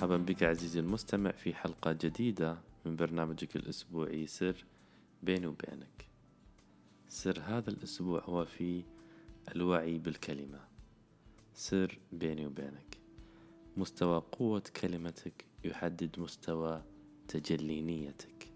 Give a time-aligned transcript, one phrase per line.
[0.00, 4.64] مرحبا بك عزيزي المستمع في حلقة جديدة من برنامجك الأسبوعي سر
[5.22, 6.08] بيني وبينك.
[7.08, 8.82] سر هذا الأسبوع هو في
[9.54, 10.60] الوعي بالكلمة.
[11.54, 12.98] سر بيني وبينك.
[13.76, 16.82] مستوى قوة كلمتك يحدد مستوى
[17.28, 18.48] تجلي نيتك.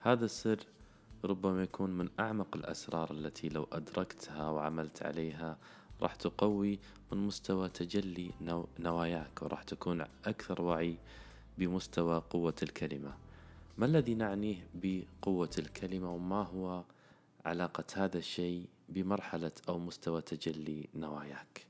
[0.00, 0.58] هذا السر
[1.24, 5.58] ربما يكون من أعمق الأسرار التي لو أدركتها وعملت عليها
[6.02, 6.78] راح تقوي
[7.12, 10.96] من مستوى تجلي نو نواياك وراح تكون أكثر وعي
[11.58, 13.14] بمستوى قوة الكلمة.
[13.78, 16.84] ما الذي نعنيه بقوة الكلمة وما هو
[17.44, 21.66] علاقة هذا الشيء بمرحلة أو مستوى تجلي نواياك؟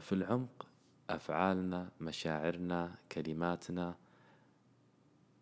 [0.00, 0.66] في العمق
[1.10, 3.94] أفعالنا مشاعرنا كلماتنا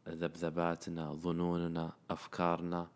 [0.09, 2.89] ذبذباتنا ظنوننا أفكارنا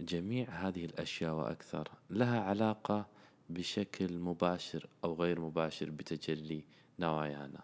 [0.00, 3.06] جميع هذه الأشياء وأكثر لها علاقة
[3.50, 6.64] بشكل مباشر أو غير مباشر بتجلي
[6.98, 7.60] نوايانا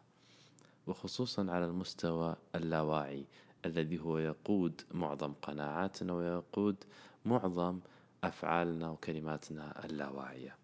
[0.86, 3.24] وخصوصا على المستوى اللاواعي
[3.66, 6.76] الذي هو يقود معظم قناعاتنا ويقود
[7.24, 7.80] معظم
[8.24, 10.56] أفعالنا وكلماتنا اللاواعية.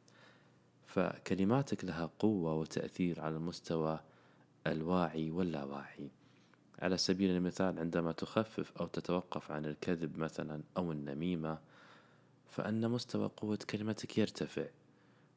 [0.86, 4.00] فكلماتك لها قوة وتأثير على المستوى
[4.66, 6.10] الواعي واللاواعي.
[6.78, 11.58] على سبيل المثال عندما تخفف أو تتوقف عن الكذب مثلا أو النميمة
[12.48, 14.66] فأن مستوى قوة كلمتك يرتفع.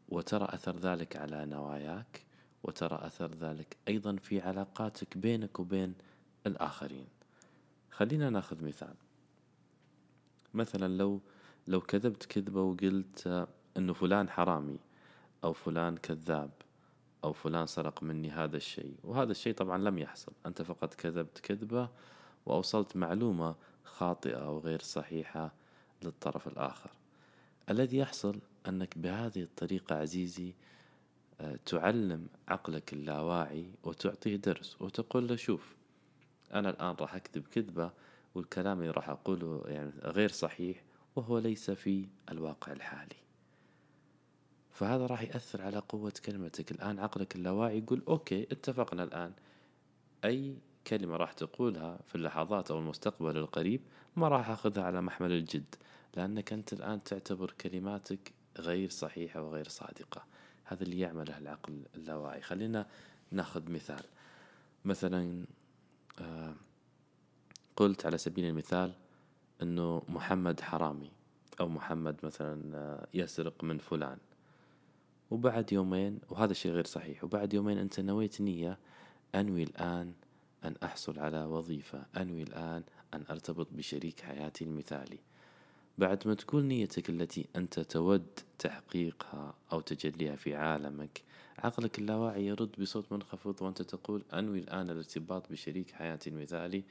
[0.10, 2.26] وترى أثر ذلك على نواياك
[2.64, 5.94] وترى أثر ذلك أيضا في علاقاتك بينك وبين
[6.48, 7.08] الآخرين.
[7.92, 8.96] خلينا ناخذ مثال.
[10.54, 11.22] مثلا لو
[11.68, 14.80] لو كذبت كذبة وقلت أنه فلان حرامي
[15.44, 16.52] أو فلان كذاب
[17.24, 18.96] أو فلان سرق مني هذا الشيء.
[19.04, 20.32] وهذا الشيء طبعا لم يحصل.
[20.46, 21.90] أنت فقط كذبت كذبة
[22.46, 25.54] وأوصلت معلومة خاطئة أو غير صحيحة
[26.04, 26.92] للطرف الآخر.
[27.70, 30.54] الذي يحصل أنك بهذه الطريقة عزيزي
[31.42, 35.76] آه، تعلم عقلك اللاواعي وتعطيه درس وتقول له شوف
[36.54, 37.92] أنا الآن راح أكذب كذبة
[38.36, 40.84] والكلام اللي راح أقوله يعني غير صحيح
[41.16, 43.16] وهو ليس في الواقع الحالي.
[44.72, 46.72] فهذا راح يأثر على قوة كلمتك.
[46.72, 49.32] الآن عقلك اللاواعي يقول أوكي اتفقنا الآن.
[50.26, 50.58] أي
[50.88, 53.82] كلمة راح تقولها في اللحظات أو المستقبل القريب
[54.16, 55.76] ما راح أخذها على محمل الجد.
[56.16, 60.26] لأنك أنت الآن تعتبر كلماتك غير صحيحة وغير صادقة.
[60.64, 62.88] هذا اللي يعمله العقل اللاواعي خلينا
[63.32, 64.04] نأخذ مثال.
[64.86, 65.46] مثلا
[66.20, 66.56] آه،
[67.76, 68.94] قلت على سبيل المثال
[69.62, 71.12] أنه محمد حرامي
[71.60, 74.18] أو محمد مثلا آه، يسرق من فلان.
[75.32, 78.78] وبعد يومين وهذا الشيء غير صحيح وبعد يومين أنت نويت نية
[79.36, 80.14] أنوي الآن
[80.64, 82.84] أن أحصل على وظيفة أنوي الآن
[83.14, 85.20] أن أرتبط بشريك حياتي المثالي.
[85.98, 91.22] بعد ما تقول نيتك التي أنت تود تحقيقها أو تجليها في عالمك
[91.60, 96.84] عقلك اللاواعي يرد بصوت منخفض وأنت تقول أنوي الآن الارتباط بشريك حياتي المثالي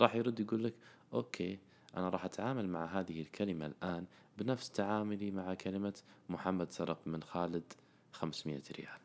[0.00, 0.74] راح يرد يقول لك
[1.14, 1.58] أوكي
[1.96, 4.04] أنا راح أتعامل مع هذه الكلمة الآن
[4.38, 5.94] بنفس تعاملي مع كلمة
[6.28, 7.72] محمد سرق من خالد
[8.12, 9.00] خمسمية ريال.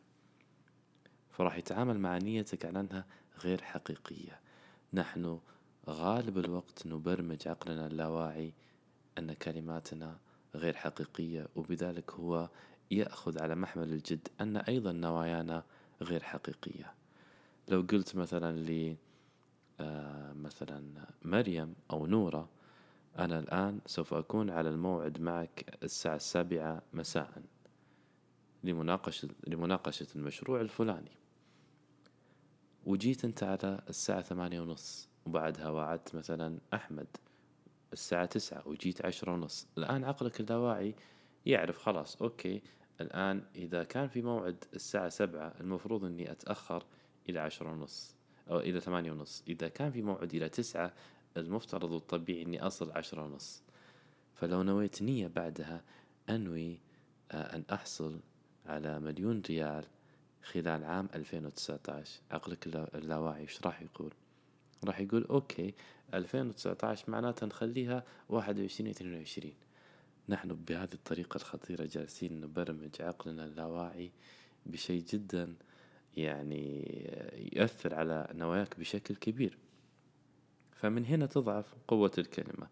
[1.31, 3.05] فراح يتعامل مع نيتك على أنها
[3.43, 4.39] غير حقيقية.
[4.93, 5.39] نحن
[5.89, 8.53] غالب الوقت نبرمج عقلنا اللاواعي
[9.17, 10.17] أن كلماتنا
[10.55, 12.49] غير حقيقية وبذلك هو
[12.91, 15.63] يأخذ على محمل الجد أن أيضا نوايانا
[16.01, 16.93] غير حقيقية.
[17.67, 18.97] لو قلت مثلا لي
[19.79, 22.49] آه، مثلا مريم أو نورة
[23.19, 27.43] أنا الآن سوف أكون على الموعد معك الساعة السابعة مساء
[28.63, 31.11] لمناقشة, لمناقشة المشروع الفلاني.
[32.85, 37.07] وجيت أنت على الساعة ثمانية ونص وبعدها وعدت مثلا أحمد.
[37.93, 39.67] الساعة تسعة وجيت عشرة ونص.
[39.77, 40.95] الآن عقلك اللاواعي
[41.45, 42.61] يعرف خلاص okay.
[43.01, 46.85] الآن إذا كان في موعد الساعة سبعة المفروض أني أتأخر
[47.29, 48.15] إلى عشرة ونص
[48.49, 49.43] أو إلى ثمانية ونص.
[49.47, 50.93] إذا كان في موعد إلى تسعة
[51.37, 53.63] المفترض والطبيعي أني أصل عشرة ونص.
[54.33, 55.83] فلو نويت نية بعدها
[56.29, 56.79] أنوي
[57.31, 58.19] آه، أن أحصل
[58.65, 59.85] على مليون ريال
[60.43, 64.13] خلال عام 2019 عقلك اللاواعي إيش راح يقول؟
[64.85, 65.73] راح يقول okay
[66.13, 69.53] 2019 معناتها نخليها 21 22
[70.29, 74.11] نحن بهذه الطريقة الخطيرة جالسين نبرمج عقلنا اللاواعي
[74.65, 75.55] بشيء جدا
[76.17, 76.85] يعني
[77.53, 79.57] يؤثر على نواياك بشكل كبير.
[80.71, 82.67] فمن هنا تضعف قوة الكلمة.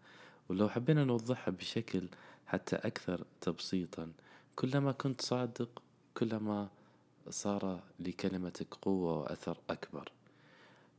[0.48, 2.08] ولو حبينا نوضحها بشكل
[2.46, 4.12] حتى أكثر تبسيطا
[4.56, 5.82] كلما كنت صادق
[6.16, 6.68] كلما
[7.28, 10.12] صار لكلمتك قوة وأثر أكبر.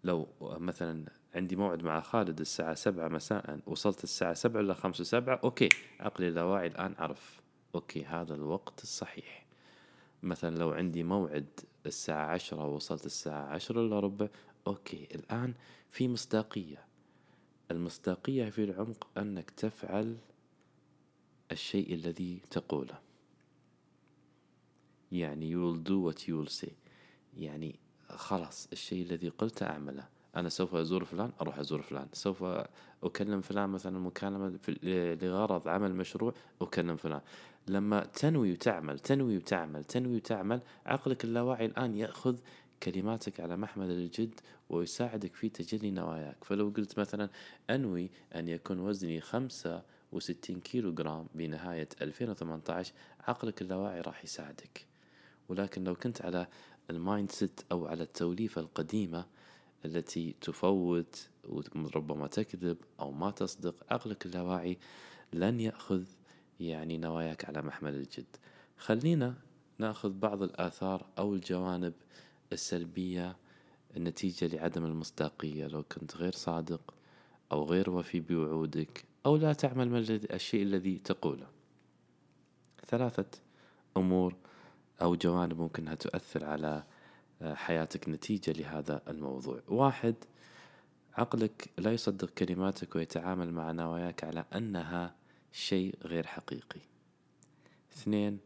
[0.03, 1.05] لو مثلا
[1.35, 5.69] عندي موعد مع خالد الساعة سبعة مساء وصلت الساعة سبعة إلى خمسة وسبعة okay
[5.99, 7.41] عقلي اللاواعي الآن عرف
[7.75, 9.45] okay هذا الوقت الصحيح.
[10.23, 11.45] مثلا لو عندي موعد
[11.85, 14.27] الساعة عشرة ووصلت الساعة عشرة إلا ربع
[14.67, 15.53] okay الآن
[15.91, 16.85] في مصداقية.
[17.71, 20.17] المصداقية في العمق أنك تفعل
[21.51, 22.99] الشيء الذي تقوله.
[25.11, 26.71] يعني you will do what you will say.
[27.37, 27.79] يعني
[28.15, 32.07] خلاص الشيء الذي قلته أعمله أنا سوف أزور فلان أروح أزور فلان.
[32.13, 32.43] سوف
[33.03, 34.59] أكلم فلان مثلا مكالمة
[35.23, 37.21] لغرض عمل مشروع أكلم فلان.
[37.67, 42.37] لما تنوي وتعمل تنوي وتعمل تنوي وتعمل عقلك اللاواعي الآن يأخذ
[42.83, 44.39] كلماتك على محمل الجد
[44.69, 46.43] ويساعدك في تجلي نواياك.
[46.43, 47.29] فلو قلت مثلا
[47.69, 52.93] أنوي أن يكون وزني خمسة وستين كيلو جرام بنهاية 2018
[53.27, 54.85] عقلك اللاواعي راح يساعدك.
[55.49, 56.47] ولكن لو كنت على
[56.89, 59.25] ال mindset أو على التوليفة القديمة
[59.85, 61.29] التي تفوت
[61.75, 64.77] وربما تكذب أو ما تصدق عقلك اللاواعي
[65.33, 66.03] لن يأخذ
[66.59, 68.35] يعني نواياك على محمل الجد.
[68.77, 69.35] خلينا
[69.77, 71.93] نأخذ بعض الآثار أو الجوانب
[72.53, 73.37] السلبية
[73.97, 75.67] النتيجة لعدم المصداقية.
[75.67, 76.93] لو كنت غير صادق
[77.51, 81.47] أو غير وفي بوعودك أو لا تعمل الشيء الذي تقوله.
[82.87, 83.25] ثلاثة
[83.97, 84.35] أمور
[85.03, 86.83] أو جوانب ممكن تؤثر على
[87.41, 89.61] آه، حياتك نتيجة لهذا الموضوع.
[89.67, 90.15] واحد
[91.13, 95.15] عقلك لا يصدق كلماتك ويتعامل مع نواياك على أنها
[95.51, 96.79] شيء غير حقيقي.
[97.93, 98.39] اثنين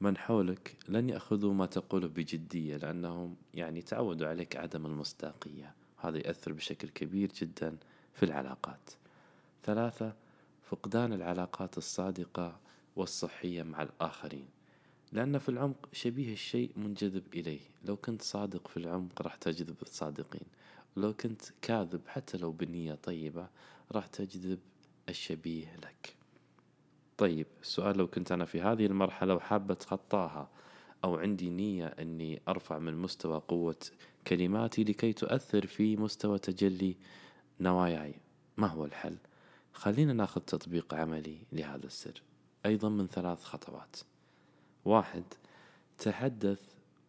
[0.00, 5.74] من حولك لن يأخذوا ما تقوله بجدية لأنهم يعني تعودوا عليك عدم المصداقية.
[5.96, 7.76] هذا يأثر بشكل كبير جدا
[8.14, 8.90] في العلاقات.
[9.64, 10.14] ثلاثة
[10.62, 12.60] فقدان العلاقات الصادقة
[12.96, 14.61] والصحية مع الآخرين.
[15.12, 17.60] لأن في العمق شبيه الشيء منجذب إليه.
[17.84, 20.46] لو كنت صادق في العمق راح تجذب الصادقين.
[20.96, 23.48] ولو كنت كاذب حتى لو بنية طيبة
[23.92, 24.58] راح تجذب
[25.08, 26.16] الشبيه لك.
[27.18, 30.50] طيب السؤال لو كنت أنا في هذه المرحلة وحابة أتخطاها
[31.04, 33.76] أو عندي نية أني أرفع من مستوى قوة
[34.26, 36.96] كلماتي لكي تؤثر في مستوى تجلي
[37.60, 38.14] نواياي
[38.56, 39.16] ما هو الحل؟
[39.72, 42.22] خلينا ناخذ تطبيق عملي لهذا السر.
[42.66, 43.96] أيضا من ثلاث خطوات.
[44.84, 45.24] واحد
[45.98, 46.60] تحدث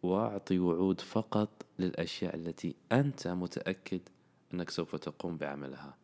[0.02, 1.48] واعطي وعود فقط
[1.78, 4.00] للأشياء التي أنت متأكد
[4.54, 5.96] أنك سوف تقوم بعملها.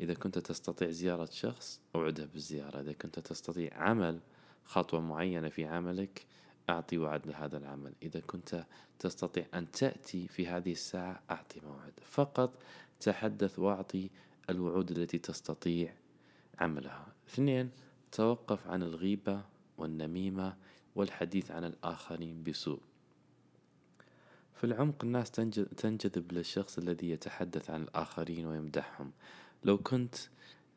[0.00, 2.80] إذا كنت تستطيع زيارة شخص أوعده بالزيارة.
[2.80, 4.20] إذا كنت تستطيع عمل
[4.64, 6.26] خطوة معينة في عملك
[6.70, 7.92] أعطي وعد لهذا العمل.
[8.02, 8.64] إذا كنت
[8.98, 11.92] تستطيع أن تأتي في هذه الساعة أعطي موعد.
[12.02, 12.52] فقط
[13.00, 14.10] تحدث واعطي
[14.50, 15.94] الوعود التي تستطيع
[16.58, 17.06] عملها.
[17.28, 17.70] اثنين
[18.12, 19.42] توقف عن الغيبة
[19.78, 20.56] والنميمة
[20.94, 22.80] والحديث عن الآخرين بسوء.
[24.54, 25.30] في العمق الناس
[25.76, 29.12] تنجذب للشخص الذي يتحدث عن الآخرين ويمدحهم.
[29.64, 30.14] لو كنت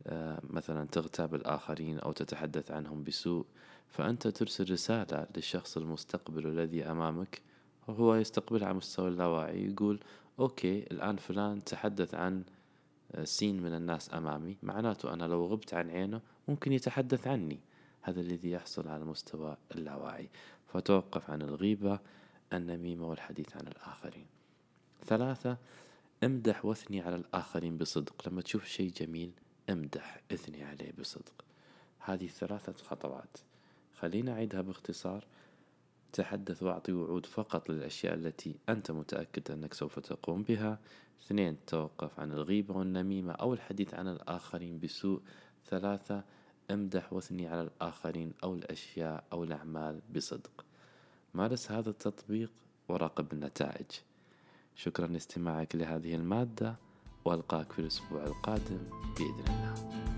[0.07, 3.45] آه، مثلا تغتاب الآخرين أو تتحدث عنهم بسوء
[3.87, 7.41] فأنت ترسل رسالة للشخص المستقبل الذي أمامك.
[7.87, 9.99] وهو يستقبلها على مستوى اللاواعي يقول
[10.39, 12.43] أوكي الآن فلان تحدث عن
[13.11, 17.59] آه، سين من الناس أمامي معناته أنا لو غبت عن عينه ممكن يتحدث عني.
[18.07, 20.29] هذا الذي يحصل على مستوى اللاواعي
[20.67, 21.99] فتوقف عن الغيبة
[22.53, 24.25] النميمة والحديث عن الآخرين.
[25.05, 25.57] ثلاثة
[26.23, 28.27] امدح واثني على الآخرين بصدق.
[28.27, 29.31] لما تشوف شيء جميل
[29.69, 31.45] امدح اثني عليه بصدق.
[31.99, 33.37] هذه ثلاثة خطوات.
[33.99, 35.25] خلينا أعيدها باختصار.
[36.13, 40.79] تحدث وأعطي وعود فقط للأشياء التي أنت متأكد أنك سوف تقوم بها.
[41.25, 45.21] اثنين توقف عن الغيبة والنميمة أو الحديث عن الآخرين بسوء.
[45.65, 46.23] ثلاثة
[46.71, 50.65] أمدح واثني على الآخرين أو الأشياء أو الأعمال بصدق.
[51.33, 52.51] مارس هذا التطبيق
[52.89, 53.85] وراقب النتائج
[54.75, 56.75] شكرا لاستماعك لهذه المادة
[57.25, 58.79] وألقاك في الأسبوع القادم
[59.17, 60.16] بإذن الله.